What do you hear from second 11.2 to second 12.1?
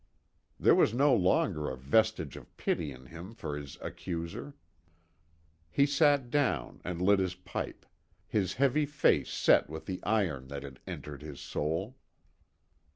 his soul.